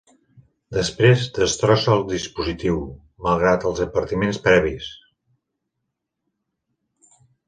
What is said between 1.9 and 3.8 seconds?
el dispositiu, malgrat